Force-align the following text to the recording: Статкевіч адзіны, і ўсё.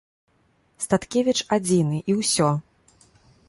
Статкевіч 0.85 1.37
адзіны, 1.57 1.97
і 2.13 2.19
ўсё. 2.23 2.51